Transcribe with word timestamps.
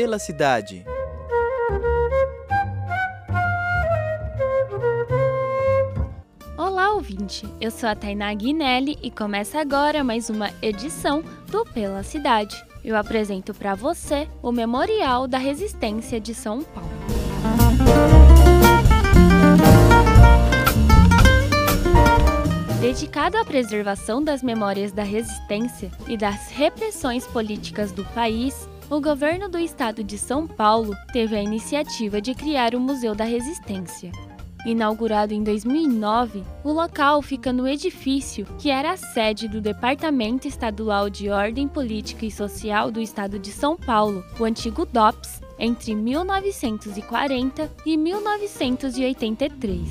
Pela 0.00 0.20
cidade. 0.20 0.84
Olá, 6.56 6.92
ouvinte! 6.94 7.44
Eu 7.60 7.72
sou 7.72 7.88
a 7.88 7.96
Tainá 7.96 8.32
Guinelli 8.32 8.96
e 9.02 9.10
começa 9.10 9.58
agora 9.58 10.04
mais 10.04 10.30
uma 10.30 10.52
edição 10.62 11.24
do 11.48 11.64
Pela 11.64 12.04
Cidade. 12.04 12.64
Eu 12.84 12.94
apresento 12.96 13.52
para 13.52 13.74
você 13.74 14.28
o 14.40 14.52
Memorial 14.52 15.26
da 15.26 15.36
Resistência 15.36 16.20
de 16.20 16.32
São 16.32 16.62
Paulo. 16.62 16.88
Dedicado 22.80 23.36
à 23.36 23.44
preservação 23.44 24.22
das 24.22 24.44
memórias 24.44 24.92
da 24.92 25.02
resistência 25.02 25.90
e 26.06 26.16
das 26.16 26.52
repressões 26.52 27.26
políticas 27.26 27.90
do 27.90 28.04
país, 28.04 28.68
o 28.90 29.00
governo 29.00 29.48
do 29.48 29.58
estado 29.58 30.02
de 30.02 30.16
São 30.16 30.46
Paulo 30.46 30.94
teve 31.12 31.36
a 31.36 31.42
iniciativa 31.42 32.20
de 32.20 32.34
criar 32.34 32.74
o 32.74 32.80
Museu 32.80 33.14
da 33.14 33.24
Resistência. 33.24 34.10
Inaugurado 34.66 35.32
em 35.32 35.42
2009, 35.42 36.42
o 36.64 36.72
local 36.72 37.22
fica 37.22 37.52
no 37.52 37.68
edifício 37.68 38.46
que 38.58 38.70
era 38.70 38.92
a 38.92 38.96
sede 38.96 39.46
do 39.46 39.60
Departamento 39.60 40.48
Estadual 40.48 41.08
de 41.08 41.30
Ordem 41.30 41.68
Política 41.68 42.26
e 42.26 42.30
Social 42.30 42.90
do 42.90 43.00
Estado 43.00 43.38
de 43.38 43.52
São 43.52 43.76
Paulo, 43.76 44.24
o 44.38 44.44
antigo 44.44 44.84
DOPS, 44.84 45.42
entre 45.58 45.94
1940 45.94 47.70
e 47.86 47.96
1983. 47.96 49.88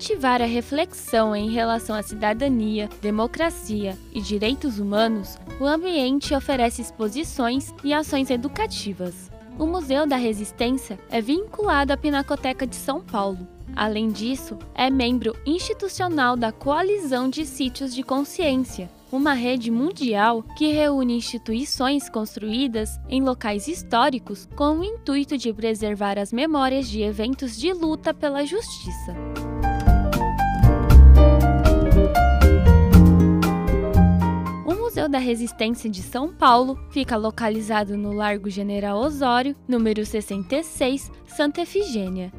Motivar 0.00 0.40
a 0.40 0.46
reflexão 0.46 1.36
em 1.36 1.50
relação 1.50 1.94
à 1.94 2.02
cidadania, 2.02 2.88
democracia 3.02 3.98
e 4.14 4.22
direitos 4.22 4.78
humanos, 4.78 5.36
o 5.60 5.66
ambiente 5.66 6.34
oferece 6.34 6.80
exposições 6.80 7.74
e 7.84 7.92
ações 7.92 8.30
educativas. 8.30 9.30
O 9.58 9.66
Museu 9.66 10.06
da 10.06 10.16
Resistência 10.16 10.98
é 11.10 11.20
vinculado 11.20 11.92
à 11.92 11.98
Pinacoteca 11.98 12.66
de 12.66 12.76
São 12.76 13.02
Paulo. 13.02 13.46
Além 13.76 14.08
disso, 14.08 14.58
é 14.74 14.88
membro 14.88 15.36
institucional 15.44 16.34
da 16.34 16.50
Coalizão 16.50 17.28
de 17.28 17.44
Sítios 17.44 17.94
de 17.94 18.02
Consciência, 18.02 18.90
uma 19.12 19.34
rede 19.34 19.70
mundial 19.70 20.42
que 20.56 20.72
reúne 20.72 21.18
instituições 21.18 22.08
construídas 22.08 22.98
em 23.06 23.22
locais 23.22 23.68
históricos 23.68 24.48
com 24.56 24.78
o 24.78 24.84
intuito 24.84 25.36
de 25.36 25.52
preservar 25.52 26.18
as 26.18 26.32
memórias 26.32 26.88
de 26.88 27.02
eventos 27.02 27.54
de 27.54 27.70
luta 27.74 28.14
pela 28.14 28.46
justiça. 28.46 29.14
Museu 35.00 35.08
da 35.08 35.18
Resistência 35.18 35.88
de 35.88 36.02
São 36.02 36.28
Paulo 36.28 36.78
fica 36.90 37.16
localizado 37.16 37.96
no 37.96 38.12
Largo 38.12 38.50
General 38.50 38.98
Osório, 38.98 39.56
número 39.66 40.04
66, 40.04 41.10
Santa 41.26 41.62
Efigênia. 41.62 42.30